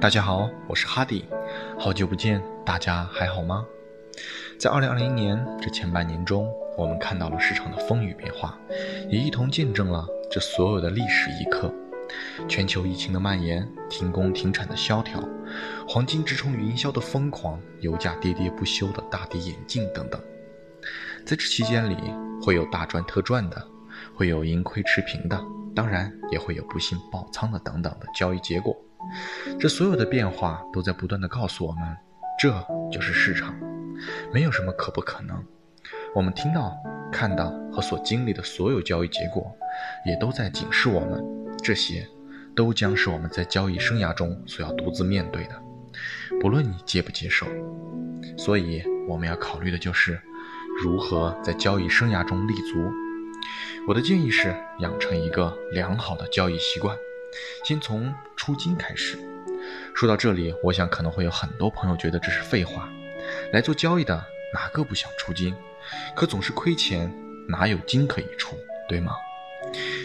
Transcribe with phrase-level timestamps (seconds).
[0.00, 1.24] 大家好，我是哈迪，
[1.76, 3.66] 好久不见，大家还好吗？
[4.56, 8.56] 在二零二零年这前半年中，我们看到了市场的风雨变化，
[9.10, 11.74] 也一同见证了这所有的历史一刻。
[12.46, 15.20] 全球疫情的蔓延，停工停产的萧条，
[15.88, 20.20] 黄金直冲云霄的疯狂，油价跌跌不休的大跌眼镜等等。
[21.26, 21.96] 在这期间里，
[22.40, 23.66] 会有大赚特赚的，
[24.14, 25.36] 会有盈亏持平的，
[25.74, 28.76] 当然也会有不幸爆仓的等等的交易结果。
[29.58, 31.96] 这所有的变化都在不断的告诉我们，
[32.38, 32.50] 这
[32.90, 33.54] 就是市场，
[34.32, 35.44] 没有什么可不可能。
[36.14, 36.76] 我们听到、
[37.12, 39.54] 看到和所经历的所有交易结果，
[40.06, 41.24] 也都在警示我们，
[41.62, 42.06] 这些
[42.54, 45.62] 都将是我们在交易生涯中所要独自面对的，
[46.40, 47.46] 不论你接不接受。
[48.36, 50.20] 所以，我们要考虑的就是
[50.82, 52.90] 如何在交易生涯中立足。
[53.86, 56.96] 我的建议是，养成一个良好的交易习惯。
[57.64, 59.18] 先从出金开始。
[59.94, 62.88] 说到这里，我想可能会有很多朋友觉得这是废话。
[63.52, 65.54] 来做交易的哪个不想出金？
[66.14, 67.12] 可总是亏钱，
[67.48, 68.56] 哪有金可以出，
[68.88, 69.12] 对吗？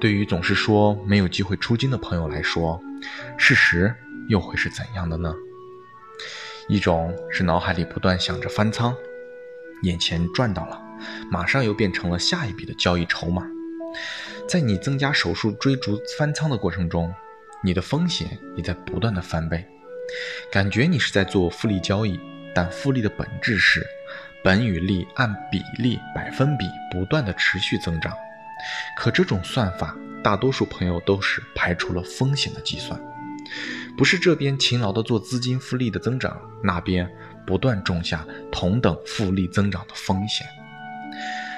[0.00, 2.80] 对于总是说没有机会出金的朋友来说，
[3.38, 3.94] 事实
[4.28, 5.34] 又会是怎样的呢？
[6.68, 8.94] 一种是脑海里不断想着翻仓，
[9.82, 10.82] 眼前赚到了，
[11.30, 13.46] 马上又变成了下一笔的交易筹码。
[14.48, 17.12] 在你增加手术追逐翻仓的过程中，
[17.64, 19.66] 你的风险也在不断的翻倍。
[20.52, 22.18] 感觉你是在做复利交易，
[22.54, 23.84] 但复利的本质是
[24.44, 28.12] 本与利按比例百分比不断的持续增长。
[28.96, 33.00] 可这种算法，大多数朋友都是排除了风险的计算，
[33.98, 37.10] 不是这边勤劳的做资金复利的增长，那边
[37.44, 40.46] 不断种下同等复利增长的风险。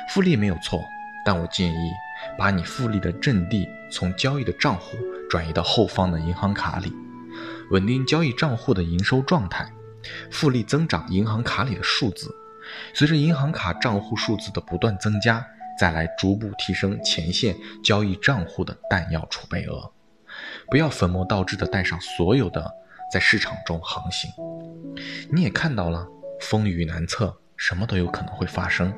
[0.09, 0.83] 复利没有错，
[1.23, 1.91] 但我建议。
[2.39, 4.97] 把你复利的阵地从交易的账户
[5.29, 6.93] 转移到后方的银行卡里，
[7.71, 9.71] 稳定交易账户的营收状态，
[10.31, 12.35] 复利增长银行卡里的数字，
[12.95, 15.45] 随着银行卡账户数字的不断增加，
[15.79, 19.93] 再来逐步提升前线交易账户的弹药储备额。
[20.71, 22.71] 不要本末倒置的带上所有的
[23.13, 24.31] 在市场中航行。
[25.31, 26.07] 你也看到了，
[26.41, 28.93] 风雨难测，什么都有可能会发生。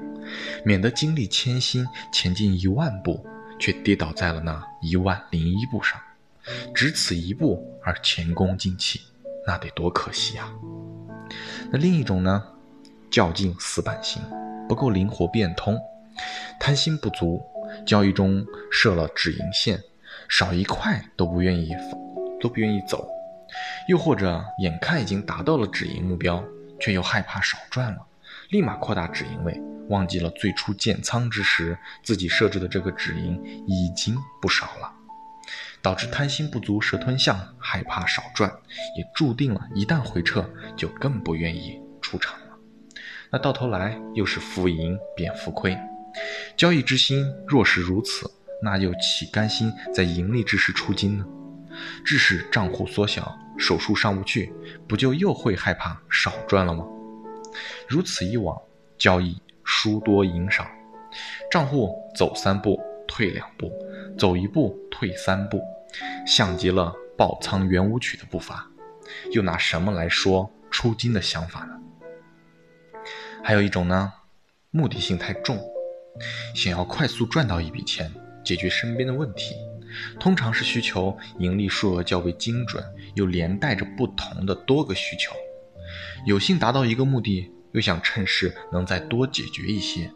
[0.65, 3.25] 免得经历千辛前进一万步，
[3.59, 6.01] 却跌倒在了那一万零一步上，
[6.75, 9.01] 只此一步而前功尽弃，
[9.47, 10.53] 那得多可惜啊！
[11.71, 12.43] 那另一种呢？
[13.11, 14.23] 较劲死板型，
[14.69, 15.77] 不够灵活变通，
[16.61, 17.43] 贪心不足，
[17.85, 19.83] 交易中设了止盈线，
[20.29, 21.75] 少一块都不愿意，
[22.41, 23.09] 都不愿意走，
[23.89, 26.45] 又或者眼看已经达到了止盈目标，
[26.79, 27.99] 却又害怕少赚了，
[28.51, 29.61] 立马扩大止盈位。
[29.91, 34.93] 忘记了最初建仓之时自己设置的这个止盈已经不少了，
[35.83, 38.51] 导致贪心不足蛇吞象，害怕少赚，
[38.97, 42.47] 也注定了一旦回撤就更不愿意出场了。
[43.31, 45.77] 那到头来又是浮盈变浮亏，
[46.57, 48.31] 交易之心若是如此，
[48.63, 51.27] 那又岂甘心在盈利之时出金呢？
[52.05, 54.53] 致使账户缩小，手术上不去，
[54.89, 56.85] 不就又会害怕少赚了吗？
[57.89, 58.57] 如此一往，
[58.97, 59.41] 交易。
[59.73, 60.69] 输多赢少，
[61.49, 63.71] 账户走三步退两步，
[64.19, 65.63] 走一步退三步，
[66.27, 68.69] 像极了爆仓圆舞曲的步伐，
[69.31, 71.81] 又拿什么来说出金的想法呢？
[73.45, 74.13] 还有一种呢，
[74.73, 75.57] 目的性太重，
[76.53, 78.13] 想要快速赚到一笔钱，
[78.45, 79.55] 解决身边的问题，
[80.19, 85.33] 通常是需求盈利数额较为精准，又连带着不同的多个需求，
[86.27, 87.53] 有幸达到一个目的。
[87.73, 90.11] 又想趁势能再多解决一些，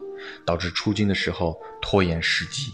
[0.45, 2.71] 导致出金的时候拖延时机。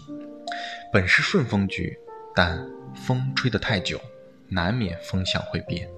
[0.92, 1.96] 本是顺风局，
[2.34, 4.00] 但风吹得太久，
[4.48, 5.88] 难免风向会变。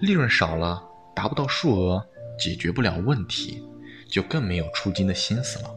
[0.00, 0.82] 利润少了，
[1.14, 2.06] 达不到数额，
[2.38, 3.62] 解决不了问题，
[4.08, 5.74] 就更没有出金的心思了，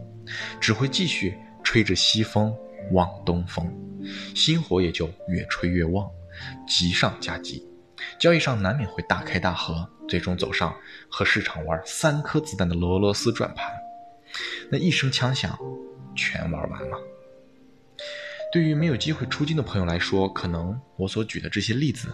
[0.59, 2.55] 只会继续吹着西风
[2.91, 3.71] 望东风，
[4.35, 6.09] 心火也就越吹越旺，
[6.67, 7.68] 急上加急。
[8.17, 10.75] 交易上难免会大开大合，最终走上
[11.09, 13.71] 和市场玩三颗子弹的俄罗斯转盘。
[14.69, 15.57] 那一声枪响，
[16.15, 16.97] 全玩完了。
[18.51, 22.07] 对于没有机会出金的朋友来说，可能我所举的这些例子，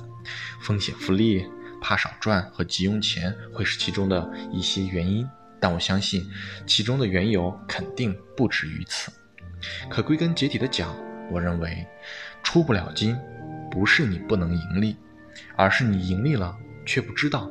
[0.62, 1.46] 风险复利、
[1.82, 5.26] 怕少赚和急用钱会是其中的一些原因，
[5.62, 6.30] 但我相信
[6.68, 9.12] 其中的缘由肯定不止于此。
[9.90, 10.94] 可归根结底的讲，
[11.32, 11.88] 我认为
[12.44, 13.18] 出不了金，
[13.72, 14.98] 不是你不能盈利。
[15.56, 17.50] 而是你盈利了却不知道，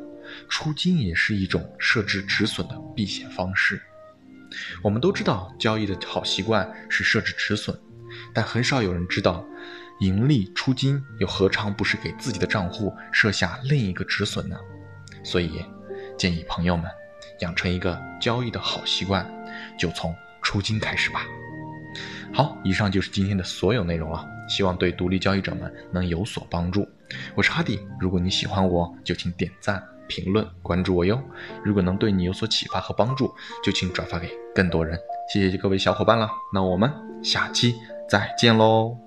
[0.48, 3.80] 出金也是一种设置止损的避险方式。
[4.82, 7.76] 我们都知道交易的好习惯是设置止损，
[8.32, 9.44] 但很少有人知道，
[10.00, 14.56] 盈利出金，又何尝不是给自己的账户设下另一个止损呢？
[15.24, 15.64] 所以，
[16.16, 16.84] 建议朋友们
[17.40, 19.28] 养成一个交易的好习惯，
[19.78, 21.26] 就从出金开始吧。
[22.32, 26.88] 好，以上就是今天的所有内容了，希望对独立交易者们能有所帮助。
[27.34, 31.20] 我是哈迪，如果你喜欢我，就请点赞、评论、关注我哟。
[31.64, 33.32] 如果能对你有所启发和帮助，
[33.64, 34.98] 就请转发给更多人。
[35.32, 36.92] 谢谢各位小伙伴了，那我们
[37.22, 37.74] 下期
[38.08, 39.03] 再见喽。